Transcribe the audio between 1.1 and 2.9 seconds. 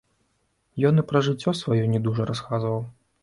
пра жыццё сваё не дужа расказваў.